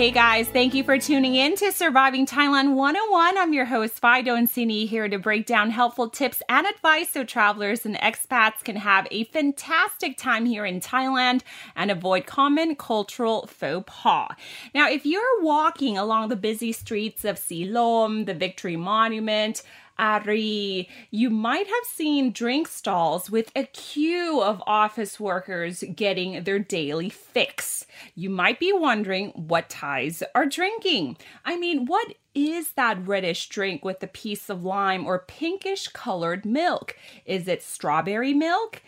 Hey 0.00 0.12
guys, 0.12 0.48
thank 0.48 0.72
you 0.72 0.82
for 0.82 0.96
tuning 0.96 1.34
in 1.34 1.56
to 1.56 1.70
Surviving 1.70 2.24
Thailand 2.24 2.72
101. 2.72 3.36
I'm 3.36 3.52
your 3.52 3.66
host, 3.66 3.98
Fido 3.98 4.34
and 4.34 4.48
Sini, 4.48 4.88
here 4.88 5.06
to 5.06 5.18
break 5.18 5.44
down 5.44 5.68
helpful 5.68 6.08
tips 6.08 6.40
and 6.48 6.66
advice 6.66 7.10
so 7.10 7.22
travelers 7.22 7.84
and 7.84 7.96
expats 7.96 8.64
can 8.64 8.76
have 8.76 9.06
a 9.10 9.24
fantastic 9.24 10.16
time 10.16 10.46
here 10.46 10.64
in 10.64 10.80
Thailand 10.80 11.42
and 11.76 11.90
avoid 11.90 12.24
common 12.24 12.76
cultural 12.76 13.46
faux 13.46 13.84
pas. 13.86 14.30
Now, 14.74 14.88
if 14.88 15.04
you're 15.04 15.42
walking 15.42 15.98
along 15.98 16.30
the 16.30 16.36
busy 16.36 16.72
streets 16.72 17.26
of 17.26 17.36
Silom, 17.36 18.24
the 18.24 18.32
Victory 18.32 18.76
Monument, 18.76 19.62
Ari, 20.00 20.88
you 21.10 21.28
might 21.28 21.66
have 21.66 21.84
seen 21.84 22.32
drink 22.32 22.68
stalls 22.68 23.30
with 23.30 23.52
a 23.54 23.64
queue 23.64 24.40
of 24.40 24.62
office 24.66 25.20
workers 25.20 25.84
getting 25.94 26.42
their 26.44 26.58
daily 26.58 27.10
fix. 27.10 27.84
You 28.14 28.30
might 28.30 28.58
be 28.58 28.72
wondering 28.72 29.28
what 29.36 29.68
Thais 29.68 30.22
are 30.34 30.46
drinking. 30.46 31.18
I 31.44 31.58
mean, 31.58 31.84
what 31.84 32.14
is 32.34 32.72
that 32.72 33.06
reddish 33.06 33.50
drink 33.50 33.84
with 33.84 34.02
a 34.02 34.06
piece 34.06 34.48
of 34.48 34.64
lime 34.64 35.04
or 35.06 35.26
pinkish 35.28 35.88
colored 35.88 36.46
milk? 36.46 36.96
Is 37.26 37.46
it 37.46 37.62
strawberry 37.62 38.32
milk? 38.32 38.80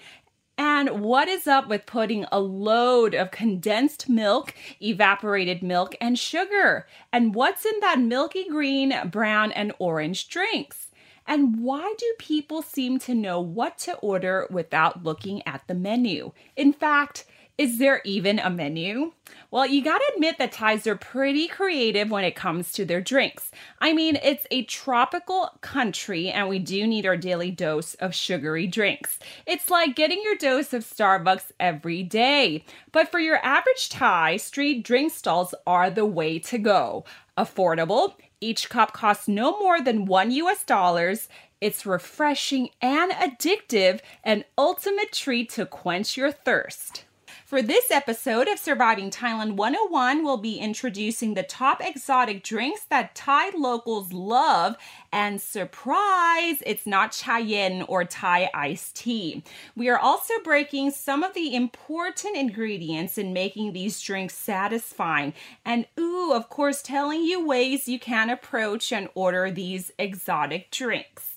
And 0.56 1.02
what 1.02 1.28
is 1.28 1.46
up 1.46 1.68
with 1.68 1.84
putting 1.84 2.24
a 2.32 2.40
load 2.40 3.14
of 3.14 3.30
condensed 3.30 4.08
milk, 4.08 4.54
evaporated 4.80 5.62
milk, 5.62 5.94
and 6.00 6.18
sugar? 6.18 6.86
And 7.12 7.34
what's 7.34 7.66
in 7.66 7.80
that 7.80 7.98
milky 7.98 8.48
green, 8.48 8.94
brown, 9.10 9.52
and 9.52 9.74
orange 9.78 10.28
drinks? 10.28 10.88
And 11.26 11.62
why 11.62 11.94
do 11.98 12.14
people 12.18 12.62
seem 12.62 12.98
to 13.00 13.14
know 13.14 13.40
what 13.40 13.78
to 13.78 13.96
order 13.96 14.46
without 14.50 15.04
looking 15.04 15.46
at 15.46 15.62
the 15.66 15.74
menu? 15.74 16.32
In 16.56 16.72
fact, 16.72 17.24
is 17.58 17.78
there 17.78 18.00
even 18.04 18.38
a 18.38 18.48
menu? 18.48 19.12
Well, 19.50 19.66
you 19.66 19.84
gotta 19.84 20.10
admit 20.14 20.38
that 20.38 20.52
Thais 20.52 20.86
are 20.86 20.96
pretty 20.96 21.46
creative 21.46 22.10
when 22.10 22.24
it 22.24 22.34
comes 22.34 22.72
to 22.72 22.86
their 22.86 23.02
drinks. 23.02 23.50
I 23.78 23.92
mean, 23.92 24.18
it's 24.22 24.46
a 24.50 24.64
tropical 24.64 25.50
country 25.60 26.30
and 26.30 26.48
we 26.48 26.58
do 26.58 26.86
need 26.86 27.04
our 27.04 27.16
daily 27.16 27.50
dose 27.50 27.94
of 27.96 28.14
sugary 28.14 28.66
drinks. 28.66 29.18
It's 29.46 29.68
like 29.68 29.94
getting 29.94 30.22
your 30.24 30.36
dose 30.36 30.72
of 30.72 30.82
Starbucks 30.82 31.52
every 31.60 32.02
day. 32.02 32.64
But 32.90 33.10
for 33.10 33.20
your 33.20 33.38
average 33.44 33.90
Thai, 33.90 34.38
street 34.38 34.82
drink 34.82 35.12
stalls 35.12 35.54
are 35.66 35.90
the 35.90 36.06
way 36.06 36.38
to 36.38 36.56
go. 36.56 37.04
Affordable, 37.36 38.14
each 38.42 38.68
cup 38.68 38.92
costs 38.92 39.28
no 39.28 39.58
more 39.58 39.80
than 39.80 40.04
one 40.04 40.30
US 40.32 40.64
dollars. 40.64 41.28
It's 41.60 41.86
refreshing 41.86 42.70
and 42.80 43.12
addictive, 43.12 44.00
an 44.24 44.44
ultimate 44.58 45.12
treat 45.12 45.50
to 45.50 45.64
quench 45.64 46.16
your 46.16 46.32
thirst. 46.32 47.04
For 47.52 47.60
this 47.60 47.90
episode 47.90 48.48
of 48.48 48.58
Surviving 48.58 49.10
Thailand 49.10 49.56
101, 49.56 50.24
we'll 50.24 50.38
be 50.38 50.56
introducing 50.56 51.34
the 51.34 51.42
top 51.42 51.82
exotic 51.84 52.42
drinks 52.42 52.84
that 52.84 53.14
Thai 53.14 53.50
locals 53.50 54.10
love. 54.10 54.76
And 55.12 55.38
surprise, 55.38 56.62
it's 56.64 56.86
not 56.86 57.12
chayen 57.12 57.84
or 57.88 58.06
Thai 58.06 58.48
iced 58.54 58.96
tea. 58.96 59.44
We 59.76 59.90
are 59.90 59.98
also 59.98 60.32
breaking 60.42 60.92
some 60.92 61.22
of 61.22 61.34
the 61.34 61.54
important 61.54 62.38
ingredients 62.38 63.18
in 63.18 63.34
making 63.34 63.74
these 63.74 64.00
drinks 64.00 64.32
satisfying. 64.32 65.34
And 65.62 65.84
ooh, 66.00 66.32
of 66.32 66.48
course, 66.48 66.80
telling 66.80 67.22
you 67.22 67.46
ways 67.46 67.86
you 67.86 67.98
can 68.00 68.30
approach 68.30 68.92
and 68.92 69.10
order 69.14 69.50
these 69.50 69.92
exotic 69.98 70.70
drinks. 70.70 71.31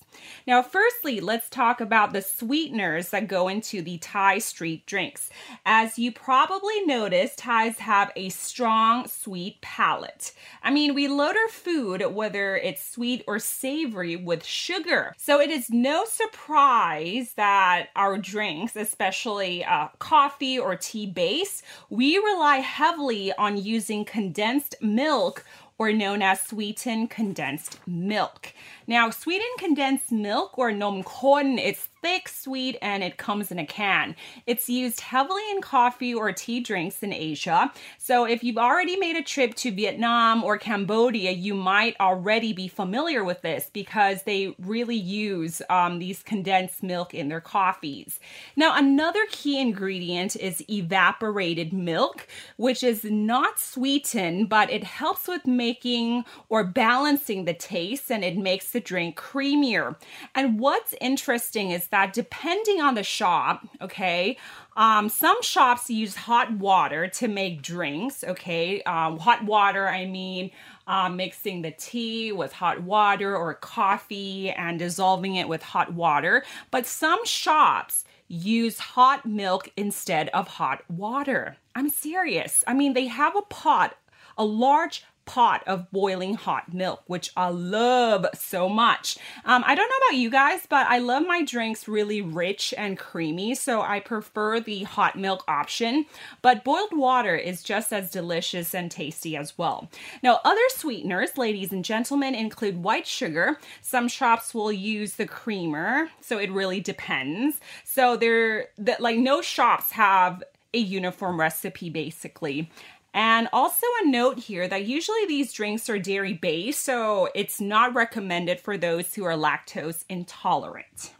Now, 0.46 0.62
firstly, 0.62 1.18
let's 1.18 1.50
talk 1.50 1.80
about 1.80 2.12
the 2.12 2.22
sweeteners 2.22 3.08
that 3.10 3.26
go 3.26 3.48
into 3.48 3.82
the 3.82 3.98
Thai 3.98 4.38
street 4.38 4.86
drinks. 4.86 5.28
As 5.64 5.98
you 5.98 6.12
probably 6.12 6.84
noticed, 6.84 7.38
Thais 7.38 7.78
have 7.78 8.12
a 8.14 8.28
strong 8.28 9.08
sweet 9.08 9.60
palate. 9.60 10.32
I 10.62 10.70
mean, 10.70 10.94
we 10.94 11.08
load 11.08 11.34
our 11.36 11.48
food, 11.48 12.06
whether 12.06 12.56
it's 12.56 12.88
sweet 12.88 13.24
or 13.26 13.40
savory, 13.40 14.14
with 14.14 14.44
sugar. 14.44 15.14
So 15.18 15.40
it 15.40 15.50
is 15.50 15.68
no 15.68 16.04
surprise 16.04 17.32
that 17.34 17.88
our 17.96 18.16
drinks, 18.16 18.76
especially 18.76 19.64
uh, 19.64 19.88
coffee 19.98 20.60
or 20.60 20.76
tea 20.76 21.06
base, 21.06 21.64
we 21.90 22.18
rely 22.18 22.58
heavily 22.58 23.32
on 23.32 23.56
using 23.56 24.04
condensed 24.04 24.76
milk 24.80 25.44
or 25.78 25.92
known 25.92 26.22
as 26.22 26.40
sweetened 26.40 27.10
condensed 27.10 27.78
milk. 27.86 28.52
Now, 28.86 29.10
sweetened 29.10 29.58
condensed 29.58 30.12
milk 30.12 30.56
or 30.58 30.70
nom 30.70 31.02
khon, 31.02 31.58
it's 31.58 31.88
thick, 32.02 32.28
sweet, 32.28 32.78
and 32.80 33.02
it 33.02 33.16
comes 33.16 33.50
in 33.50 33.58
a 33.58 33.66
can. 33.66 34.14
It's 34.46 34.68
used 34.68 35.00
heavily 35.00 35.42
in 35.50 35.60
coffee 35.60 36.14
or 36.14 36.30
tea 36.30 36.60
drinks 36.60 37.02
in 37.02 37.12
Asia. 37.12 37.72
So, 37.98 38.24
if 38.24 38.44
you've 38.44 38.58
already 38.58 38.96
made 38.96 39.16
a 39.16 39.22
trip 39.22 39.54
to 39.56 39.72
Vietnam 39.72 40.44
or 40.44 40.56
Cambodia, 40.56 41.32
you 41.32 41.52
might 41.54 41.96
already 41.98 42.52
be 42.52 42.68
familiar 42.68 43.24
with 43.24 43.42
this 43.42 43.70
because 43.72 44.22
they 44.22 44.54
really 44.60 44.96
use 44.96 45.62
um, 45.68 45.98
these 45.98 46.22
condensed 46.22 46.82
milk 46.82 47.12
in 47.12 47.28
their 47.28 47.40
coffees. 47.40 48.20
Now, 48.54 48.76
another 48.76 49.26
key 49.30 49.60
ingredient 49.60 50.36
is 50.36 50.62
evaporated 50.70 51.72
milk, 51.72 52.28
which 52.56 52.84
is 52.84 53.02
not 53.02 53.58
sweetened, 53.58 54.48
but 54.48 54.70
it 54.70 54.84
helps 54.84 55.26
with 55.26 55.46
making 55.46 56.24
or 56.48 56.62
balancing 56.62 57.46
the 57.46 57.54
taste 57.54 58.12
and 58.12 58.22
it 58.22 58.36
makes 58.36 58.75
the 58.76 58.80
drink 58.80 59.16
creamier. 59.16 59.96
And 60.34 60.60
what's 60.60 60.94
interesting 61.00 61.70
is 61.70 61.88
that 61.88 62.12
depending 62.12 62.82
on 62.82 62.94
the 62.94 63.02
shop, 63.02 63.66
okay, 63.80 64.36
um, 64.76 65.08
some 65.08 65.40
shops 65.40 65.88
use 65.88 66.14
hot 66.14 66.52
water 66.52 67.08
to 67.08 67.26
make 67.26 67.62
drinks, 67.62 68.22
okay. 68.22 68.82
Um, 68.82 69.18
hot 69.18 69.42
water, 69.46 69.88
I 69.88 70.04
mean, 70.04 70.50
uh, 70.86 71.08
mixing 71.08 71.62
the 71.62 71.70
tea 71.70 72.32
with 72.32 72.52
hot 72.52 72.82
water 72.82 73.34
or 73.34 73.54
coffee 73.54 74.50
and 74.50 74.78
dissolving 74.78 75.36
it 75.36 75.48
with 75.48 75.62
hot 75.62 75.94
water. 75.94 76.44
But 76.70 76.84
some 76.84 77.24
shops 77.24 78.04
use 78.28 78.78
hot 78.78 79.24
milk 79.24 79.70
instead 79.78 80.28
of 80.34 80.48
hot 80.48 80.82
water. 80.90 81.56
I'm 81.74 81.88
serious. 81.88 82.62
I 82.66 82.74
mean, 82.74 82.92
they 82.92 83.06
have 83.06 83.34
a 83.36 83.42
pot, 83.42 83.96
a 84.36 84.44
large 84.44 85.02
pot 85.26 85.62
of 85.66 85.90
boiling 85.90 86.34
hot 86.34 86.72
milk, 86.72 87.02
which 87.06 87.30
I 87.36 87.48
love 87.48 88.26
so 88.34 88.68
much. 88.68 89.18
Um, 89.44 89.62
I 89.66 89.74
don't 89.74 89.88
know 89.88 90.06
about 90.08 90.18
you 90.18 90.30
guys, 90.30 90.66
but 90.68 90.86
I 90.88 90.98
love 90.98 91.26
my 91.26 91.44
drinks 91.44 91.88
really 91.88 92.22
rich 92.22 92.72
and 92.78 92.98
creamy, 92.98 93.54
so 93.54 93.82
I 93.82 94.00
prefer 94.00 94.60
the 94.60 94.84
hot 94.84 95.18
milk 95.18 95.44
option. 95.48 96.06
But 96.42 96.64
boiled 96.64 96.92
water 96.92 97.34
is 97.36 97.62
just 97.62 97.92
as 97.92 98.10
delicious 98.10 98.74
and 98.74 98.90
tasty 98.90 99.36
as 99.36 99.58
well. 99.58 99.90
Now, 100.22 100.40
other 100.44 100.60
sweeteners, 100.68 101.36
ladies 101.36 101.72
and 101.72 101.84
gentlemen, 101.84 102.34
include 102.34 102.82
white 102.82 103.06
sugar. 103.06 103.58
Some 103.82 104.08
shops 104.08 104.54
will 104.54 104.72
use 104.72 105.14
the 105.14 105.26
creamer, 105.26 106.08
so 106.20 106.38
it 106.38 106.50
really 106.52 106.80
depends. 106.80 107.60
So 107.84 108.16
they're 108.16 108.68
that 108.78 109.00
like 109.00 109.18
no 109.18 109.42
shops 109.42 109.92
have 109.92 110.42
a 110.74 110.78
uniform 110.78 111.40
recipe 111.40 111.90
basically. 111.90 112.70
And 113.16 113.48
also 113.50 113.86
a 114.02 114.08
note 114.08 114.38
here 114.38 114.68
that 114.68 114.84
usually 114.84 115.24
these 115.26 115.50
drinks 115.50 115.88
are 115.88 115.98
dairy 115.98 116.34
based, 116.34 116.82
so 116.82 117.30
it's 117.34 117.62
not 117.62 117.94
recommended 117.94 118.60
for 118.60 118.76
those 118.76 119.14
who 119.14 119.24
are 119.24 119.32
lactose 119.32 120.04
intolerant. 120.10 121.14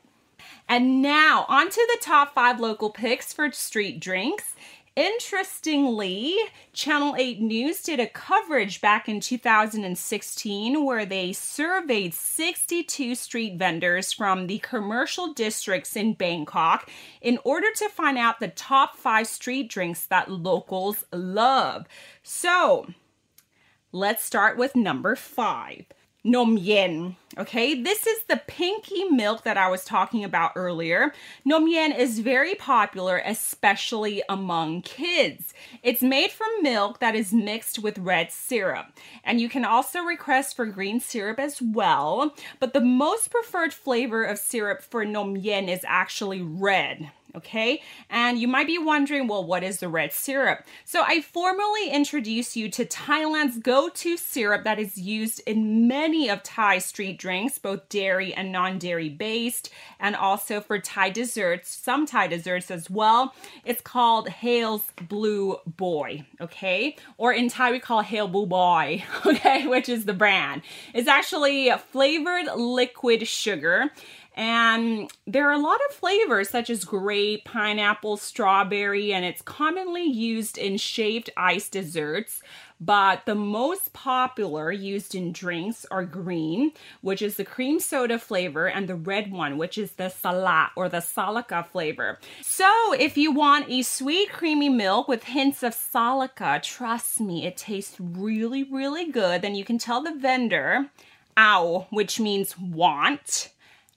And 0.69 1.01
now, 1.01 1.47
on 1.49 1.71
to 1.71 1.89
the 1.95 1.99
top 2.03 2.35
five 2.35 2.61
local 2.61 2.91
picks 2.91 3.33
for 3.33 3.51
street 3.51 3.99
drinks. 3.99 4.53
Interestingly, 4.97 6.35
Channel 6.73 7.17
8 7.19 7.43
News 7.43 7.83
did 7.83 8.01
a 8.01 8.07
coverage 8.07 8.81
back 8.81 9.11
in 9.11 9.21
2016 9.21 10.83
where 10.87 11.05
they 11.05 11.35
surveyed 11.35 12.15
62 12.15 13.15
street 13.15 13.59
vendors 13.59 14.15
from 14.15 14.47
the 14.47 14.59
commercial 14.61 15.35
districts 15.35 15.97
in 15.97 16.15
Bangkok 16.15 16.89
in 17.21 17.39
order 17.45 17.67
to 17.77 17.91
find 17.91 18.17
out 18.17 18.41
the 18.41 18.49
top 18.49 18.97
five 18.97 19.27
street 19.27 19.69
drinks 19.69 20.07
that 20.07 20.31
locals 20.31 21.05
love. 21.13 21.85
So, 22.23 22.87
let's 23.93 24.25
start 24.25 24.57
with 24.57 24.75
number 24.75 25.15
five. 25.15 25.85
Nom 26.27 26.59
yen. 26.59 27.15
Okay, 27.39 27.81
this 27.81 28.05
is 28.05 28.25
the 28.25 28.43
pinky 28.49 29.05
milk 29.05 29.45
that 29.45 29.57
I 29.57 29.71
was 29.71 29.85
talking 29.85 30.25
about 30.25 30.55
earlier. 30.57 31.13
Nom 31.45 31.69
yen 31.69 31.93
is 31.93 32.19
very 32.19 32.57
popular, 32.57 33.23
especially 33.25 34.25
among 34.29 34.83
kids. 34.83 35.55
It's 35.85 36.03
made 36.03 36.33
from 36.33 36.49
milk 36.63 36.99
that 36.99 37.15
is 37.15 37.33
mixed 37.33 37.79
with 37.79 37.97
red 37.99 38.33
syrup. 38.33 38.87
And 39.23 39.41
you 39.41 39.49
can 39.49 39.65
also 39.65 40.01
request 40.01 40.57
for 40.57 40.67
green 40.67 40.99
syrup 40.99 41.39
as 41.39 41.63
well. 41.63 42.35
But 42.59 42.73
the 42.73 42.81
most 42.81 43.31
preferred 43.31 43.73
flavor 43.73 44.25
of 44.25 44.39
syrup 44.39 44.83
for 44.83 45.05
nom 45.05 45.37
yen 45.37 45.69
is 45.69 45.85
actually 45.87 46.43
red 46.43 47.13
okay? 47.37 47.83
And 48.11 48.39
you 48.39 48.49
might 48.49 48.67
be 48.67 48.79
wondering, 48.79 49.27
well, 49.29 49.45
what 49.45 49.63
is 49.63 49.79
the 49.79 49.89
red 49.89 50.13
syrup? 50.13 50.65
So 50.85 51.03
I 51.03 51.21
formally 51.21 51.91
introduce 51.91 52.57
you 52.57 52.69
to 52.71 52.85
Thailand's 52.85 53.59
go-to 53.59 54.17
syrup 54.17 54.65
that 54.65 54.79
is 54.79 54.99
used 54.99 55.41
in 55.47 55.87
many 55.87 56.29
of 56.29 56.43
Thai 56.43 56.79
street 56.79 57.19
drinks, 57.19 57.59
both 57.59 57.89
dairy 57.89 58.33
and 58.35 58.53
non-dairy 58.53 59.09
based, 59.09 59.71
and 60.01 60.17
also 60.17 60.61
for 60.61 60.79
Thai 60.79 61.11
desserts, 61.11 61.71
some 61.71 62.07
Thai 62.07 62.29
desserts 62.29 62.71
as 62.71 62.91
well. 62.91 63.35
It's 63.65 63.81
called 63.81 64.29
Hale's 64.29 64.85
Blue 65.09 65.59
Boy, 65.67 66.25
okay? 66.41 66.97
Or 67.19 67.33
in 67.33 67.49
Thai 67.49 67.73
we 67.73 67.81
call 67.81 68.03
Hale 68.03 68.29
Blue 68.29 68.47
Boy, 68.47 69.05
okay, 69.27 69.67
which 69.67 69.89
is 69.89 70.05
the 70.05 70.15
brand. 70.15 70.63
It's 70.95 71.09
actually 71.09 71.71
flavored 71.91 72.47
liquid 72.57 73.27
sugar 73.27 73.91
and 74.37 75.11
there 75.27 75.49
are 75.49 75.55
a 75.55 75.59
lot 75.59 75.81
of 75.89 75.97
flavors 75.97 76.51
such 76.51 76.69
as 76.69 76.85
grape, 76.85 77.47
pineapple, 77.47 78.19
strawberry, 78.19 79.15
and 79.15 79.25
it's 79.25 79.41
commonly 79.41 80.05
used 80.05 80.59
in 80.59 80.77
shaved 80.77 81.31
ice 81.39 81.71
desserts. 81.71 82.43
But 82.79 83.25
the 83.25 83.35
most 83.35 83.95
popular 83.95 84.71
used 84.71 85.15
in 85.15 85.33
drinks 85.33 85.87
are 85.91 86.05
green, 86.05 86.73
which 87.01 87.23
is 87.23 87.37
the 87.37 87.45
cream 87.45 87.81
soda 87.81 88.19
flavor, 88.19 88.67
and 88.67 88.87
the 88.87 88.95
red 88.95 89.33
one, 89.33 89.57
which 89.57 89.79
is 89.79 89.93
the 89.93 90.11
salat 90.11 90.73
or 90.77 90.91
the 90.91 90.99
salaka 90.99 91.67
flavor. 91.67 92.19
So 92.43 92.93
if 92.93 93.17
you 93.17 93.33
want 93.33 93.71
a 93.71 93.81
sweet, 93.81 94.31
creamy 94.31 94.69
milk 94.69 95.09
with 95.09 95.25
hints 95.25 95.63
of 95.63 95.75
salaka, 95.75 96.63
trust 96.63 97.19
me, 97.19 97.47
it 97.47 97.57
tastes 97.57 97.97
really, 97.99 98.65
really 98.65 99.11
good. 99.11 99.41
Then 99.41 99.55
you 99.55 99.65
can 99.65 99.79
tell 99.79 100.03
the 100.03 100.13
vendor, 100.13 100.91
ow, 101.39 101.87
which 101.89 102.21
means 102.21 102.59
want 102.59 103.49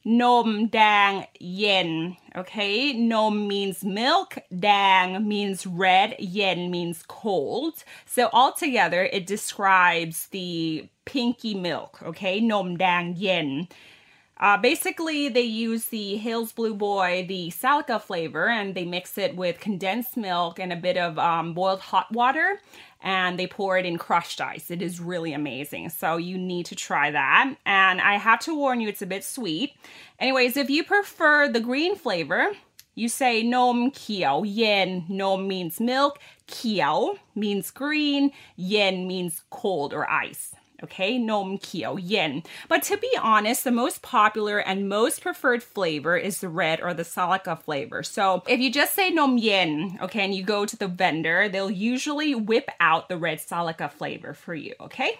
Nom 0.06 0.68
dang 0.68 1.25
yen. 1.40 2.16
Okay, 2.36 2.94
nom 2.94 3.48
means 3.48 3.84
milk, 3.84 4.38
dang 4.57 5.28
means 5.28 5.68
red, 5.68 6.16
yen 6.19 6.72
means 6.72 7.04
cold. 7.07 7.84
So 8.06 8.30
altogether, 8.31 9.04
it 9.04 9.28
describes 9.28 10.28
the 10.28 10.88
pinky 11.06 11.54
milk. 11.54 12.01
Okay, 12.01 12.40
nom 12.40 12.78
dang 12.78 13.16
yen. 13.18 13.68
Uh, 14.39 14.57
basically, 14.57 15.27
they 15.27 15.41
use 15.41 15.86
the 15.86 16.15
Hales 16.15 16.53
Blue 16.53 16.74
Boy, 16.74 17.25
the 17.27 17.50
Salika 17.50 18.01
flavor, 18.01 18.47
and 18.47 18.74
they 18.74 18.86
mix 18.86 19.18
it 19.18 19.36
with 19.36 19.59
condensed 19.59 20.15
milk 20.15 20.59
and 20.59 20.71
a 20.71 20.77
bit 20.77 20.95
of 20.95 21.19
um, 21.19 21.53
boiled 21.53 21.81
hot 21.81 22.09
water 22.12 22.59
and 23.01 23.39
they 23.39 23.47
pour 23.47 23.77
it 23.77 23.86
in 23.86 23.97
crushed 23.97 24.41
ice. 24.41 24.69
It 24.69 24.81
is 24.81 25.00
really 25.00 25.33
amazing. 25.33 25.89
So 25.89 26.18
you 26.18 26.38
need 26.38 26.65
to 26.68 26.75
try 26.75 27.12
that. 27.12 27.56
And 27.65 28.01
I 28.01 28.15
have 28.15 28.39
to 28.41 28.56
warn 28.56 28.81
you, 28.81 28.89
it's 28.89 29.01
a 29.01 29.06
bit 29.07 29.24
sweet. 29.24 29.74
Anyways, 30.19 30.57
if 30.57 30.69
you 30.69 30.83
prefer 30.83 31.47
the 31.47 31.62
green 31.62 31.95
flavor, 31.95 32.50
you 32.95 33.07
say 33.07 33.41
nom 33.41 33.91
kiao 33.91 34.44
yen. 34.45 35.06
Nom 35.07 35.47
means 35.47 35.80
milk, 35.80 36.19
kiao 36.47 37.18
means 37.36 37.71
green, 37.71 38.31
yen 38.57 39.07
means 39.07 39.44
cold 39.50 39.94
or 39.94 40.09
ice 40.09 40.56
okay? 40.84 41.18
Nom 41.18 41.58
kio 41.58 41.98
yen. 41.98 42.44
But 42.68 42.84
to 42.84 42.98
be 42.98 43.12
honest, 43.22 43.64
the 43.64 43.72
most 43.72 44.02
popular 44.02 44.60
and 44.60 44.90
most 44.90 45.22
preferred 45.22 45.64
flavor 45.64 46.18
is 46.18 46.40
the 46.40 46.50
red 46.50 46.81
or 46.81 46.94
the 46.94 47.04
salaka 47.04 47.60
flavor. 47.62 48.04
So 48.04 48.44
if 48.48 48.60
you 48.60 48.72
just 48.72 48.96
say 48.96 49.10
nom 49.10 49.38
yen, 49.38 50.00
okay, 50.02 50.24
and 50.26 50.34
you 50.34 50.44
go 50.44 50.66
to 50.66 50.78
the 50.78 50.88
vendor, 50.88 51.50
they'll 51.50 51.72
usually 51.72 52.36
whip 52.36 52.70
out 52.80 53.10
the 53.10 53.18
red 53.18 53.40
salaka 53.40 53.92
flavor 53.92 54.34
for 54.34 54.56
you, 54.56 54.74
okay? 54.81 55.20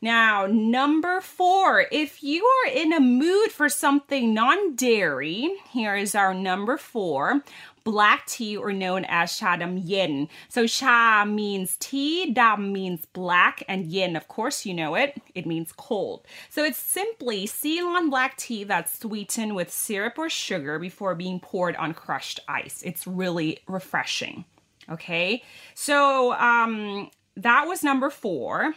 Now, 0.00 0.46
number 0.46 1.20
four, 1.20 1.86
if 1.90 2.22
you 2.22 2.44
are 2.44 2.70
in 2.70 2.92
a 2.92 3.00
mood 3.00 3.50
for 3.50 3.68
something 3.68 4.32
non 4.32 4.76
dairy, 4.76 5.50
here 5.70 5.96
is 5.96 6.14
our 6.14 6.32
number 6.32 6.76
four 6.76 7.42
black 7.84 8.26
tea 8.26 8.54
or 8.54 8.70
known 8.70 9.06
as 9.06 9.38
cha 9.38 9.56
dam 9.56 9.78
yin. 9.78 10.28
So 10.50 10.66
cha 10.66 11.24
means 11.26 11.76
tea, 11.80 12.30
dam 12.32 12.70
means 12.70 13.06
black, 13.06 13.62
and 13.66 13.86
yin, 13.86 14.14
of 14.14 14.28
course, 14.28 14.66
you 14.66 14.74
know 14.74 14.94
it. 14.94 15.20
It 15.34 15.46
means 15.46 15.72
cold. 15.72 16.26
So 16.50 16.64
it's 16.64 16.78
simply 16.78 17.46
Ceylon 17.46 18.10
black 18.10 18.36
tea 18.36 18.64
that's 18.64 18.98
sweetened 18.98 19.56
with 19.56 19.70
syrup 19.72 20.18
or 20.18 20.28
sugar 20.28 20.78
before 20.78 21.14
being 21.14 21.40
poured 21.40 21.76
on 21.76 21.94
crushed 21.94 22.40
ice. 22.46 22.82
It's 22.84 23.06
really 23.06 23.60
refreshing. 23.66 24.44
Okay, 24.90 25.42
so 25.74 26.34
um, 26.34 27.10
that 27.36 27.66
was 27.66 27.82
number 27.82 28.10
four. 28.10 28.74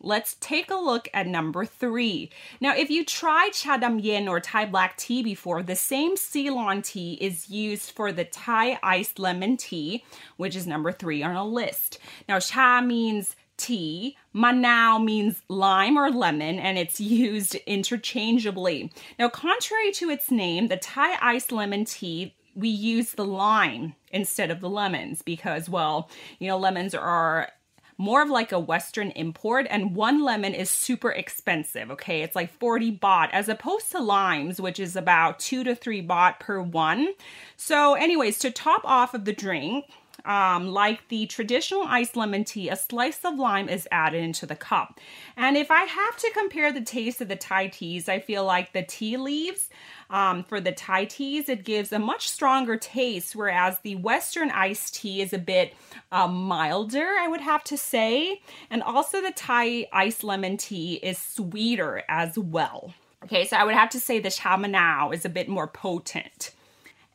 Let's 0.00 0.36
take 0.40 0.70
a 0.70 0.76
look 0.76 1.08
at 1.12 1.26
number 1.26 1.64
three. 1.64 2.30
Now, 2.60 2.74
if 2.74 2.90
you 2.90 3.04
tried 3.04 3.52
Chadam 3.52 4.02
Yin 4.02 4.28
or 4.28 4.40
Thai 4.40 4.66
black 4.66 4.96
tea 4.96 5.22
before, 5.22 5.62
the 5.62 5.76
same 5.76 6.16
Ceylon 6.16 6.82
tea 6.82 7.18
is 7.20 7.50
used 7.50 7.90
for 7.90 8.12
the 8.12 8.24
Thai 8.24 8.78
iced 8.82 9.18
lemon 9.18 9.56
tea, 9.56 10.04
which 10.36 10.54
is 10.54 10.66
number 10.66 10.92
three 10.92 11.22
on 11.22 11.36
a 11.36 11.44
list. 11.44 11.98
Now, 12.28 12.38
cha 12.38 12.80
means 12.80 13.36
tea. 13.56 14.16
Manao 14.34 15.04
means 15.04 15.42
lime 15.48 15.98
or 15.98 16.10
lemon, 16.10 16.58
and 16.58 16.78
it's 16.78 17.00
used 17.00 17.56
interchangeably. 17.66 18.92
Now, 19.18 19.28
contrary 19.28 19.92
to 19.92 20.10
its 20.10 20.30
name, 20.30 20.68
the 20.68 20.76
Thai 20.76 21.18
iced 21.20 21.52
lemon 21.52 21.84
tea 21.84 22.34
we 22.58 22.68
use 22.68 23.12
the 23.12 23.24
lime 23.24 23.94
instead 24.10 24.50
of 24.50 24.60
the 24.60 24.68
lemons 24.68 25.22
because, 25.22 25.68
well, 25.68 26.10
you 26.40 26.48
know, 26.48 26.58
lemons 26.58 26.92
are 26.92 27.50
more 27.98 28.22
of 28.22 28.30
like 28.30 28.52
a 28.52 28.60
Western 28.60 29.10
import, 29.10 29.66
and 29.68 29.94
one 29.94 30.22
lemon 30.22 30.54
is 30.54 30.70
super 30.70 31.10
expensive. 31.10 31.90
Okay, 31.90 32.22
it's 32.22 32.36
like 32.36 32.52
40 32.58 32.96
baht 32.96 33.28
as 33.32 33.48
opposed 33.48 33.90
to 33.90 34.00
limes, 34.00 34.60
which 34.60 34.78
is 34.78 34.94
about 34.94 35.40
two 35.40 35.64
to 35.64 35.74
three 35.74 36.00
baht 36.00 36.38
per 36.38 36.62
one. 36.62 37.08
So, 37.56 37.94
anyways, 37.94 38.38
to 38.38 38.52
top 38.52 38.82
off 38.84 39.14
of 39.14 39.24
the 39.24 39.32
drink, 39.32 39.86
um, 40.24 40.68
like 40.68 41.08
the 41.08 41.26
traditional 41.26 41.82
iced 41.82 42.16
lemon 42.16 42.44
tea, 42.44 42.68
a 42.68 42.76
slice 42.76 43.20
of 43.24 43.38
lime 43.38 43.68
is 43.68 43.88
added 43.90 44.22
into 44.22 44.46
the 44.46 44.56
cup. 44.56 45.00
And 45.36 45.56
if 45.56 45.70
I 45.70 45.84
have 45.84 46.16
to 46.16 46.30
compare 46.32 46.72
the 46.72 46.80
taste 46.80 47.20
of 47.20 47.28
the 47.28 47.36
Thai 47.36 47.68
teas, 47.68 48.08
I 48.08 48.18
feel 48.18 48.44
like 48.44 48.72
the 48.72 48.82
tea 48.82 49.16
leaves 49.16 49.70
um, 50.10 50.42
for 50.42 50.60
the 50.60 50.72
Thai 50.72 51.04
teas, 51.04 51.48
it 51.48 51.64
gives 51.64 51.92
a 51.92 51.98
much 51.98 52.28
stronger 52.28 52.76
taste, 52.76 53.36
whereas 53.36 53.78
the 53.80 53.96
Western 53.96 54.50
iced 54.50 54.94
tea 54.94 55.20
is 55.20 55.32
a 55.32 55.38
bit 55.38 55.74
uh, 56.10 56.26
milder, 56.26 57.06
I 57.18 57.28
would 57.28 57.42
have 57.42 57.62
to 57.64 57.76
say. 57.76 58.40
And 58.70 58.82
also, 58.82 59.20
the 59.20 59.32
Thai 59.32 59.86
iced 59.92 60.24
lemon 60.24 60.56
tea 60.56 60.94
is 60.94 61.18
sweeter 61.18 62.04
as 62.08 62.38
well. 62.38 62.94
Okay, 63.24 63.44
so 63.44 63.56
I 63.56 63.64
would 63.64 63.74
have 63.74 63.90
to 63.90 64.00
say 64.00 64.18
the 64.18 64.30
cha 64.30 64.56
manao 64.56 65.12
is 65.12 65.24
a 65.24 65.28
bit 65.28 65.48
more 65.48 65.66
potent. 65.66 66.52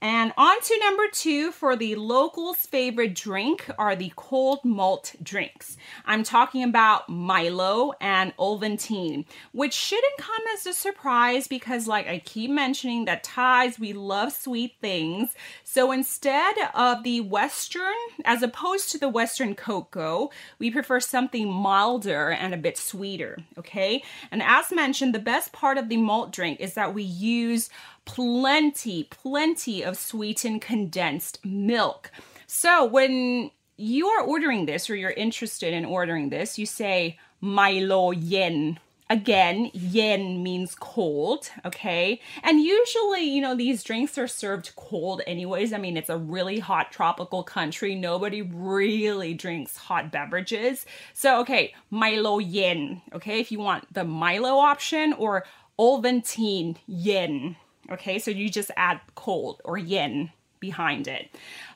And 0.04 0.34
on 0.36 0.60
to 0.60 0.80
number 0.80 1.04
two 1.10 1.54
for 1.54 1.78
the 1.78 1.96
locals' 1.96 2.58
favorite 2.58 3.16
drink 3.16 3.70
are 3.78 3.96
the 3.96 4.12
cold 4.18 4.60
malt 4.66 5.16
drinks. 5.24 5.78
I'm 6.06 6.24
talking 6.24 6.62
about 6.62 7.08
Milo 7.08 7.94
and 8.02 8.36
Ovaltine, 8.36 9.24
which 9.54 9.74
shouldn't 9.74 10.18
come 10.18 10.44
as 10.54 10.66
a 10.66 10.74
surprise 10.74 11.48
because, 11.48 11.88
like 11.88 12.06
I 12.06 12.20
keep 12.20 12.52
mentioning, 12.52 13.06
that 13.06 13.24
Thais, 13.24 13.80
we 13.80 13.94
love 13.94 14.34
sweet 14.34 14.74
things. 14.82 15.36
So 15.64 15.94
instead 15.94 16.56
of 16.76 17.04
the 17.04 17.22
Western, 17.22 17.94
as 18.26 18.44
opposed 18.44 18.92
to 18.92 18.98
the 18.98 19.08
Western 19.08 19.56
cocoa, 19.56 20.32
we 20.60 20.70
prefer 20.70 21.00
something 21.00 21.50
milder 21.50 22.30
and 22.30 22.54
a 22.54 22.58
bit 22.58 22.78
sweeter, 22.78 23.38
okay? 23.58 24.04
And 24.32 24.44
as 24.44 24.70
mentioned, 24.70 25.16
the 25.16 25.20
best 25.20 25.54
part 25.54 25.78
of 25.78 25.88
the 25.88 25.96
malt 25.96 26.34
drink 26.34 26.60
is 26.60 26.74
that 26.74 26.94
we 26.94 27.04
use 27.04 27.70
plenty, 28.06 29.06
plenty 29.06 29.84
of 29.84 29.98
sweetened 29.98 30.62
condensed 30.62 31.44
milk. 31.46 32.12
So 32.48 32.86
when 32.86 33.52
you 33.78 34.08
are 34.08 34.24
ordering 34.24 34.66
this 34.66 34.90
or 34.90 34.96
you're 34.96 35.12
interested 35.12 35.74
in 35.74 35.86
ordering 35.86 36.30
this, 36.30 36.60
you 36.60 36.66
say 36.66 37.18
Milo 37.42 38.12
yen. 38.12 38.80
Again, 39.10 39.70
yen 39.74 40.42
means 40.42 40.76
cold, 40.76 41.50
okay? 41.66 42.20
And 42.42 42.62
usually, 42.62 43.24
you 43.24 43.42
know, 43.42 43.54
these 43.54 43.84
drinks 43.84 44.18
are 44.18 44.28
served 44.28 44.76
cold 44.76 45.22
anyways. 45.28 45.74
I 45.74 45.78
mean, 45.78 45.98
it's 45.98 46.10
a 46.10 46.18
really 46.18 46.60
hot 46.60 46.92
tropical 46.92 47.44
country. 47.44 47.96
Nobody 47.96 48.42
really 48.42 49.34
drinks 49.34 49.78
hot 49.78 50.12
beverages. 50.12 50.86
So, 51.14 51.42
okay, 51.42 51.76
Milo 51.92 52.40
yen, 52.40 53.02
okay? 53.14 53.40
If 53.40 53.52
you 53.52 53.60
want 53.60 53.94
the 53.94 54.06
Milo 54.06 54.58
option 54.58 55.14
or 55.14 55.46
Ovaltine 55.78 56.78
yen, 56.88 57.58
Okay, 57.92 58.20
so 58.20 58.32
you 58.32 58.50
just 58.50 58.72
add 58.78 59.02
cold 59.16 59.62
or 59.64 59.78
yin 59.78 60.32
behind 60.60 61.10
it. 61.10 61.30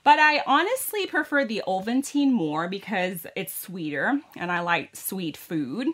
But 0.06 0.18
I 0.18 0.42
honestly 0.48 1.06
prefer 1.08 1.44
the 1.44 1.62
Ovaltine 1.68 2.32
more 2.32 2.70
because 2.70 3.28
it's 3.36 3.54
sweeter 3.54 4.22
and 4.38 4.50
I 4.50 4.62
like 4.62 4.96
sweet 4.96 5.36
food. 5.36 5.88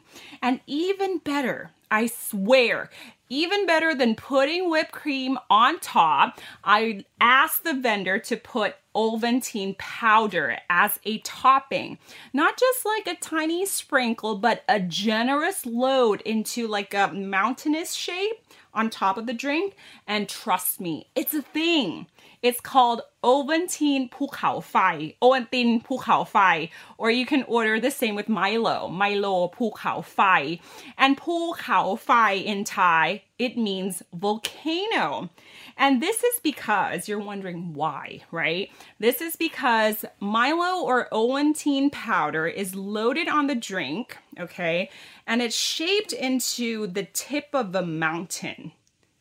And 0.43 0.59
even 0.67 1.17
better, 1.17 1.71
I 1.89 2.05
swear, 2.05 2.91
even 3.33 3.65
better 3.65 3.95
than 3.95 4.13
putting 4.13 4.69
whipped 4.69 4.91
cream 4.91 5.39
on 5.49 5.79
top, 5.79 6.39
I 6.63 7.05
asked 7.19 7.63
the 7.63 7.73
vendor 7.73 8.19
to 8.19 8.37
put 8.37 8.75
Ovaltine 8.95 9.75
powder 9.79 10.59
as 10.69 10.99
a 11.03 11.17
topping. 11.19 11.97
Not 12.31 12.59
just 12.59 12.85
like 12.85 13.07
a 13.07 13.19
tiny 13.19 13.65
sprinkle, 13.65 14.35
but 14.35 14.63
a 14.69 14.79
generous 14.79 15.65
load 15.65 16.21
into 16.21 16.67
like 16.67 16.93
a 16.93 17.11
mountainous 17.11 17.93
shape 17.93 18.35
on 18.71 18.91
top 18.91 19.17
of 19.17 19.25
the 19.25 19.33
drink. 19.33 19.75
And 20.07 20.29
trust 20.29 20.79
me, 20.79 21.07
it's 21.15 21.33
a 21.33 21.41
thing. 21.41 22.05
It's 22.43 22.59
called 22.59 23.01
Oventin 23.23 24.11
Pukao 24.11 24.61
Fai, 24.61 25.15
Oventin 25.21 25.81
Pukao 25.81 26.27
Fai, 26.27 26.69
or 26.97 27.09
you 27.09 27.25
can 27.25 27.43
order 27.43 27.79
the 27.79 27.89
same 27.89 28.15
with 28.15 28.27
Milo, 28.27 28.89
Milo 28.89 29.47
Pukao 29.47 30.03
Fai. 30.03 30.59
And 30.97 31.17
Pukao 31.17 31.97
Fai 31.97 32.33
in 32.33 32.65
Thai, 32.65 33.23
it 33.39 33.57
means 33.57 34.03
volcano. 34.13 35.29
And 35.77 36.01
this 36.01 36.21
is 36.21 36.41
because 36.43 37.07
you're 37.07 37.17
wondering 37.17 37.73
why, 37.73 38.23
right? 38.29 38.69
This 38.99 39.21
is 39.21 39.37
because 39.37 40.03
Milo 40.19 40.83
or 40.83 41.07
Oventin 41.13 41.93
powder 41.93 42.45
is 42.45 42.75
loaded 42.75 43.29
on 43.29 43.47
the 43.47 43.55
drink, 43.55 44.17
okay, 44.37 44.89
and 45.25 45.41
it's 45.41 45.55
shaped 45.55 46.11
into 46.11 46.87
the 46.87 47.03
tip 47.13 47.47
of 47.53 47.73
a 47.73 47.85
mountain 47.85 48.73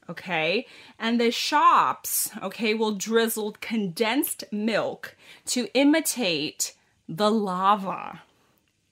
okay? 0.09 0.67
And 0.99 1.21
the 1.21 1.31
shops, 1.31 2.31
okay, 2.43 2.75
will 2.75 2.93
drizzle 2.93 3.57
condensed 3.61 4.45
milk 4.51 5.17
to 5.47 5.69
imitate 5.75 6.75
the 7.09 7.31
lava. 7.31 8.23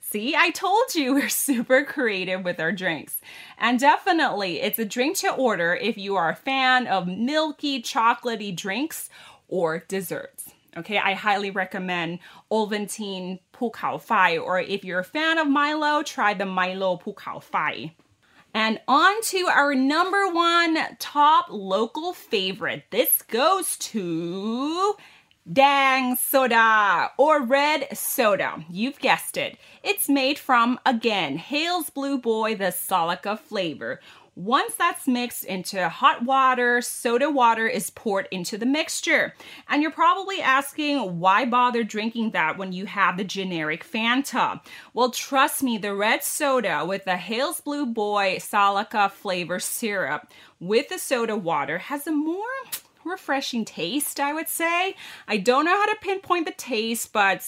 See, 0.00 0.34
I 0.34 0.50
told 0.50 0.94
you 0.94 1.14
we're 1.14 1.28
super 1.28 1.84
creative 1.84 2.44
with 2.44 2.58
our 2.58 2.72
drinks. 2.72 3.20
And 3.58 3.78
definitely, 3.78 4.60
it's 4.60 4.78
a 4.78 4.84
drink 4.84 5.18
to 5.18 5.32
order 5.32 5.74
if 5.74 5.96
you 5.96 6.16
are 6.16 6.30
a 6.30 6.36
fan 6.36 6.86
of 6.86 7.06
milky, 7.06 7.80
chocolatey 7.80 8.54
drinks 8.54 9.08
or 9.48 9.84
desserts. 9.88 10.50
Okay, 10.76 10.98
I 10.98 11.14
highly 11.14 11.50
recommend 11.50 12.20
Ovaltine 12.50 13.40
Pukao 13.52 14.00
Fai, 14.00 14.38
or 14.38 14.60
if 14.60 14.84
you're 14.84 15.00
a 15.00 15.04
fan 15.04 15.38
of 15.38 15.48
Milo, 15.48 16.02
try 16.02 16.32
the 16.32 16.46
Milo 16.46 16.96
Pukao 16.96 17.42
Fai. 17.42 17.92
And 18.52 18.80
on 18.88 19.22
to 19.22 19.46
our 19.46 19.74
number 19.74 20.28
one 20.28 20.78
top 20.98 21.46
local 21.50 22.12
favorite. 22.12 22.84
This 22.90 23.22
goes 23.22 23.76
to 23.76 24.94
Dang 25.50 26.16
Soda 26.16 27.10
or 27.16 27.42
Red 27.42 27.96
Soda. 27.96 28.64
You've 28.68 28.98
guessed 28.98 29.36
it. 29.36 29.56
It's 29.82 30.08
made 30.08 30.38
from, 30.38 30.78
again, 30.84 31.38
Hales 31.38 31.90
Blue 31.90 32.18
Boy, 32.18 32.54
the 32.56 32.66
Salika 32.66 33.38
flavor. 33.38 34.00
Once 34.36 34.74
that's 34.74 35.08
mixed 35.08 35.44
into 35.44 35.88
hot 35.88 36.24
water, 36.24 36.80
soda 36.80 37.30
water 37.30 37.66
is 37.66 37.90
poured 37.90 38.28
into 38.30 38.56
the 38.56 38.66
mixture. 38.66 39.34
And 39.68 39.82
you're 39.82 39.90
probably 39.90 40.40
asking 40.40 41.18
why 41.18 41.44
bother 41.44 41.82
drinking 41.84 42.30
that 42.30 42.56
when 42.56 42.72
you 42.72 42.86
have 42.86 43.16
the 43.16 43.24
generic 43.24 43.84
Fanta? 43.84 44.60
Well, 44.94 45.10
trust 45.10 45.62
me, 45.62 45.78
the 45.78 45.94
red 45.94 46.22
soda 46.22 46.84
with 46.86 47.04
the 47.04 47.16
Hales 47.16 47.60
Blue 47.60 47.86
Boy 47.86 48.36
Salika 48.38 49.10
flavor 49.10 49.58
syrup 49.58 50.30
with 50.60 50.88
the 50.88 50.98
soda 50.98 51.36
water 51.36 51.78
has 51.78 52.06
a 52.06 52.12
more 52.12 52.46
refreshing 53.04 53.64
taste, 53.64 54.20
I 54.20 54.32
would 54.32 54.48
say. 54.48 54.94
I 55.28 55.36
don't 55.36 55.64
know 55.64 55.76
how 55.76 55.86
to 55.86 55.96
pinpoint 56.00 56.46
the 56.46 56.52
taste, 56.52 57.12
but 57.12 57.46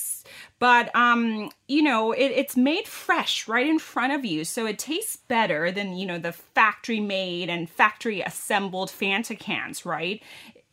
but 0.59 0.95
um, 0.95 1.51
you 1.69 1.83
know, 1.83 2.13
it, 2.13 2.27
it's 2.27 2.57
made 2.57 2.87
fresh 2.87 3.49
right 3.49 3.67
in 3.67 3.79
front 3.79 4.13
of 4.13 4.25
you, 4.25 4.45
so 4.45 4.67
it 4.67 4.79
tastes 4.79 5.17
better 5.17 5.71
than 5.71 5.97
you 5.97 6.07
know 6.07 6.19
the 6.19 6.33
factory 6.33 7.01
made 7.01 7.49
and 7.49 7.69
factory 7.69 8.21
assembled 8.21 8.91
Fanta 8.91 9.39
cans, 9.39 9.85
right? 9.85 10.23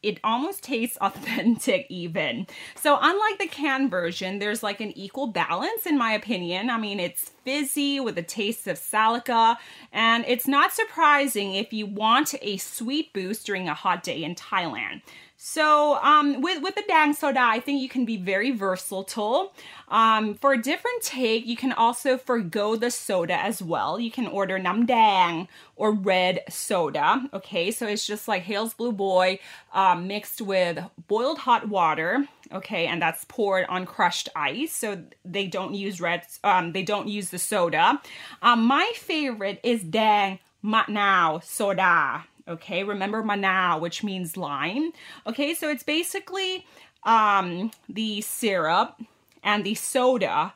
It 0.01 0.19
almost 0.23 0.63
tastes 0.63 0.97
authentic 1.01 1.85
even. 1.89 2.47
So 2.75 2.97
unlike 3.01 3.39
the 3.39 3.47
can 3.47 3.89
version, 3.89 4.39
there's 4.39 4.63
like 4.63 4.81
an 4.81 4.97
equal 4.97 5.27
balance 5.27 5.85
in 5.85 5.97
my 5.97 6.13
opinion. 6.13 6.69
I 6.69 6.77
mean, 6.77 6.99
it's 6.99 7.31
fizzy 7.43 7.99
with 7.99 8.17
a 8.17 8.23
taste 8.23 8.67
of 8.67 8.77
Salika, 8.77 9.57
and 9.91 10.25
it's 10.27 10.47
not 10.47 10.71
surprising 10.71 11.55
if 11.55 11.73
you 11.73 11.85
want 11.85 12.35
a 12.41 12.57
sweet 12.57 13.13
boost 13.13 13.45
during 13.45 13.67
a 13.67 13.73
hot 13.73 14.03
day 14.03 14.23
in 14.23 14.35
Thailand. 14.35 15.01
So 15.41 15.97
um, 16.03 16.41
with 16.41 16.61
with 16.61 16.75
the 16.75 16.83
dang 16.85 17.13
soda, 17.13 17.39
I 17.39 17.61
think 17.61 17.81
you 17.81 17.87
can 17.87 18.03
be 18.03 18.17
very 18.17 18.51
versatile. 18.51 19.53
Um, 19.87 20.35
for 20.35 20.51
a 20.51 20.61
different 20.61 21.01
take, 21.01 21.47
you 21.47 21.55
can 21.55 21.71
also 21.71 22.17
forego 22.17 22.75
the 22.75 22.91
soda 22.91 23.35
as 23.35 23.61
well. 23.61 24.01
You 24.01 24.11
can 24.11 24.27
order 24.27 24.59
nam 24.59 24.85
dang 24.85 25.47
or 25.77 25.93
red 25.93 26.41
soda. 26.49 27.23
Okay, 27.33 27.71
so 27.71 27.87
it's 27.87 28.05
just 28.05 28.27
like 28.27 28.43
Hales 28.43 28.73
Blue 28.73 28.91
Boy 28.91 29.39
um, 29.73 30.07
mixed 30.07 30.41
with 30.41 30.83
boiled 31.07 31.37
hot 31.37 31.69
water. 31.69 32.27
Okay, 32.51 32.87
and 32.87 33.01
that's 33.01 33.23
poured 33.29 33.65
on 33.69 33.85
crushed 33.85 34.27
ice. 34.35 34.73
So 34.73 35.01
they 35.23 35.47
don't 35.47 35.73
use 35.73 36.01
red. 36.01 36.23
Um, 36.43 36.73
they 36.73 36.83
don't 36.83 37.07
use 37.07 37.29
the 37.29 37.39
soda. 37.39 38.01
Um, 38.41 38.65
my 38.65 38.91
favorite 38.93 39.61
is 39.63 39.83
dang 39.83 40.39
now 40.61 41.39
soda. 41.41 42.25
Okay, 42.49 42.83
remember 42.83 43.21
manao, 43.21 43.79
which 43.79 44.03
means 44.03 44.35
lime. 44.35 44.91
Okay, 45.27 45.53
so 45.53 45.69
it's 45.69 45.83
basically 45.83 46.65
um, 47.03 47.69
the 47.87 48.21
syrup 48.21 48.99
and 49.43 49.63
the 49.63 49.75
soda 49.75 50.53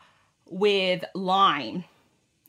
with 0.50 1.06
lime. 1.14 1.84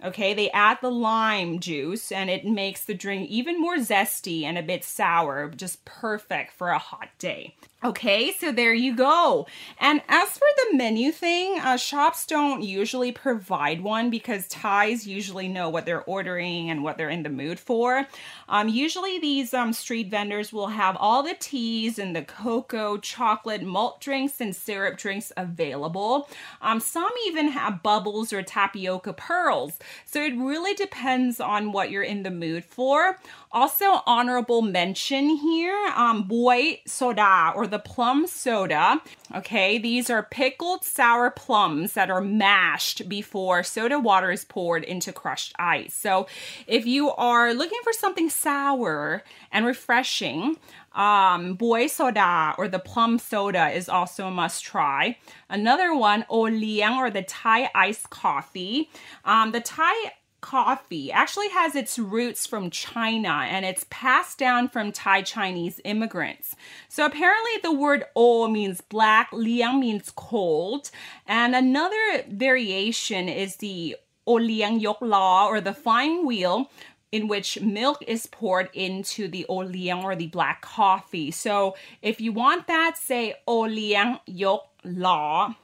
Okay, 0.02 0.34
they 0.34 0.50
add 0.50 0.78
the 0.80 0.90
lime 0.90 1.60
juice 1.60 2.10
and 2.10 2.28
it 2.28 2.44
makes 2.44 2.84
the 2.84 2.94
drink 2.94 3.28
even 3.30 3.60
more 3.60 3.76
zesty 3.76 4.42
and 4.42 4.58
a 4.58 4.62
bit 4.62 4.82
sour, 4.82 5.50
just 5.50 5.84
perfect 5.84 6.52
for 6.52 6.70
a 6.70 6.78
hot 6.78 7.10
day. 7.18 7.54
Okay, 7.84 8.32
so 8.32 8.50
there 8.50 8.72
you 8.72 8.96
go. 8.96 9.46
And 9.78 10.00
as 10.08 10.30
for 10.30 10.46
the 10.56 10.78
menu 10.78 11.12
thing, 11.12 11.58
uh, 11.60 11.76
shops 11.76 12.24
don't 12.24 12.62
usually 12.62 13.12
provide 13.12 13.82
one 13.82 14.08
because 14.08 14.48
Thais 14.48 15.06
usually 15.06 15.48
know 15.48 15.68
what 15.68 15.84
they're 15.84 16.04
ordering 16.04 16.70
and 16.70 16.82
what 16.82 16.96
they're 16.96 17.10
in 17.10 17.24
the 17.24 17.28
mood 17.28 17.60
for. 17.60 18.08
Um, 18.48 18.70
usually, 18.70 19.18
these 19.18 19.52
um, 19.52 19.74
street 19.74 20.08
vendors 20.08 20.50
will 20.50 20.68
have 20.68 20.96
all 20.98 21.22
the 21.22 21.36
teas 21.38 21.98
and 21.98 22.16
the 22.16 22.22
cocoa, 22.22 22.96
chocolate, 22.96 23.62
malt 23.62 24.00
drinks, 24.00 24.40
and 24.40 24.56
syrup 24.56 24.96
drinks 24.96 25.30
available. 25.36 26.26
Um, 26.62 26.80
some 26.80 27.10
even 27.26 27.48
have 27.48 27.82
bubbles 27.82 28.32
or 28.32 28.42
tapioca 28.42 29.12
pearls. 29.12 29.78
So 30.06 30.22
it 30.22 30.34
really 30.38 30.72
depends 30.72 31.38
on 31.38 31.72
what 31.72 31.90
you're 31.90 32.02
in 32.02 32.22
the 32.22 32.30
mood 32.30 32.64
for. 32.64 33.18
Also, 33.52 34.00
honorable 34.06 34.62
mention 34.62 35.28
here 35.28 35.92
um, 35.94 36.22
boy 36.22 36.80
soda 36.86 37.52
or 37.54 37.66
the 37.74 37.80
plum 37.80 38.24
soda. 38.28 39.02
Okay, 39.34 39.78
these 39.78 40.08
are 40.08 40.22
pickled 40.22 40.84
sour 40.84 41.28
plums 41.28 41.94
that 41.94 42.08
are 42.08 42.20
mashed 42.20 43.08
before 43.08 43.64
soda 43.64 43.98
water 43.98 44.30
is 44.30 44.44
poured 44.44 44.84
into 44.84 45.12
crushed 45.12 45.52
ice. 45.58 45.92
So, 45.92 46.28
if 46.68 46.86
you 46.86 47.10
are 47.10 47.52
looking 47.52 47.80
for 47.82 47.92
something 47.92 48.30
sour 48.30 49.24
and 49.50 49.66
refreshing, 49.66 50.56
um, 50.92 51.54
boy 51.54 51.88
soda 51.88 52.54
or 52.58 52.68
the 52.68 52.78
plum 52.78 53.18
soda 53.18 53.70
is 53.70 53.88
also 53.88 54.28
a 54.28 54.30
must 54.30 54.62
try. 54.62 55.18
Another 55.50 55.92
one, 55.96 56.24
o 56.28 56.42
liang 56.42 56.98
or 56.98 57.10
the 57.10 57.22
Thai 57.22 57.70
iced 57.74 58.08
coffee. 58.10 58.88
Um, 59.24 59.50
the 59.50 59.60
Thai 59.60 60.12
coffee 60.44 61.10
actually 61.10 61.48
has 61.48 61.74
its 61.74 61.98
roots 61.98 62.46
from 62.46 62.68
China 62.68 63.46
and 63.48 63.64
it's 63.64 63.86
passed 63.88 64.36
down 64.36 64.68
from 64.68 64.92
Thai 64.92 65.22
Chinese 65.22 65.80
immigrants. 65.86 66.54
So 66.90 67.06
apparently 67.06 67.52
the 67.62 67.72
word 67.72 68.04
o 68.14 68.46
means 68.46 68.82
black, 68.82 69.30
liang 69.32 69.80
means 69.80 70.12
cold, 70.14 70.90
and 71.26 71.54
another 71.54 72.24
variation 72.28 73.26
is 73.26 73.56
the 73.56 73.96
o 74.26 74.34
liang 74.34 74.80
yok 74.80 74.98
la 75.00 75.46
or 75.46 75.62
the 75.62 75.72
fine 75.72 76.26
wheel 76.26 76.70
in 77.10 77.26
which 77.26 77.62
milk 77.62 78.04
is 78.06 78.26
poured 78.26 78.68
into 78.74 79.28
the 79.28 79.46
o 79.48 79.56
liang 79.56 80.04
or 80.04 80.14
the 80.14 80.26
black 80.26 80.60
coffee. 80.60 81.30
So 81.30 81.74
if 82.02 82.20
you 82.20 82.32
want 82.32 82.66
that, 82.66 82.98
say 82.98 83.34
o 83.46 83.60
liang 83.60 84.18
yok 84.26 84.68
la. 84.84 85.54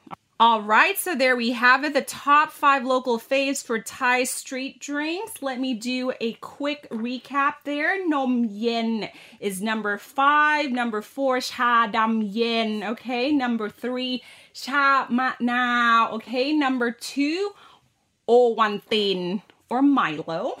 All 0.41 0.63
right, 0.63 0.97
so 0.97 1.13
there 1.13 1.35
we 1.35 1.51
have 1.51 1.83
it, 1.83 1.93
the 1.93 2.01
top 2.01 2.51
five 2.51 2.83
local 2.83 3.19
faves 3.19 3.63
for 3.63 3.77
Thai 3.77 4.23
street 4.23 4.79
drinks. 4.79 5.43
Let 5.43 5.59
me 5.59 5.75
do 5.75 6.13
a 6.19 6.33
quick 6.33 6.89
recap 6.89 7.57
there. 7.63 8.07
Nom 8.07 8.45
Yen 8.45 9.09
is 9.39 9.61
number 9.61 9.99
five. 9.99 10.71
Number 10.71 11.03
four, 11.03 11.41
Cha 11.41 11.85
Dam 11.85 12.23
Yen. 12.23 12.83
Okay, 12.83 13.31
number 13.31 13.69
three, 13.69 14.23
Cha 14.55 15.05
Ma 15.11 15.33
Na. 15.39 16.09
Okay, 16.13 16.53
number 16.53 16.89
two, 16.89 17.51
O 18.27 18.47
Wan 18.47 18.81
Tin 18.89 19.43
or 19.69 19.83
Milo. 19.83 20.59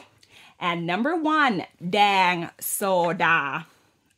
And 0.59 0.85
number 0.85 1.15
one, 1.15 1.65
Dang 1.89 2.51
Soda. 2.59 3.65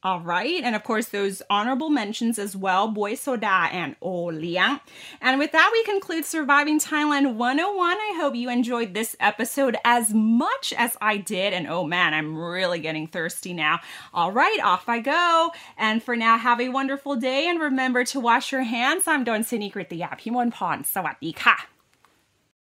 All 0.04 0.20
right. 0.20 0.62
And 0.62 0.76
of 0.76 0.84
course, 0.84 1.08
those 1.08 1.42
honorable 1.50 1.90
mentions 1.90 2.38
as 2.38 2.58
well 2.58 2.90
Boy 2.90 3.16
Soda 3.16 3.70
and 3.72 3.96
O 4.02 4.26
Liang. 4.26 4.82
And 5.22 5.40
with 5.40 5.54
that, 5.54 5.70
we 5.72 5.82
conclude 5.86 6.26
Surviving 6.26 6.78
Thailand 6.78 7.36
101. 7.36 7.98
I 7.98 8.14
hope 8.18 8.36
you 8.36 8.50
enjoyed 8.50 8.94
this 8.94 9.16
episode 9.22 9.78
as 9.86 10.14
much 10.14 10.74
as 10.78 10.98
I 11.00 11.16
did. 11.16 11.54
And 11.54 11.68
oh 11.68 11.86
man, 11.86 12.14
I'm 12.14 12.38
really 12.38 12.80
getting 12.80 13.08
thirsty 13.08 13.54
now. 13.54 13.80
All 14.14 14.34
right, 14.34 14.60
off 14.62 14.90
I 14.90 15.00
go. 15.00 15.52
And 15.78 16.04
for 16.04 16.18
now, 16.18 16.38
have 16.38 16.60
a 16.60 16.68
wonderful 16.68 17.16
day 17.16 17.48
and 17.48 17.62
remember 17.62 18.04
to 18.06 18.20
wash 18.20 18.52
your 18.52 18.64
hands. 18.64 19.08
I'm 19.08 19.24
Don 19.24 19.46
Sinikrit 19.46 19.88
the 19.88 19.96
Yap. 19.96 20.20
Himon 20.20 20.52
Pon. 20.52 20.84
Sawadee 20.84 21.34
ka. 21.34 21.68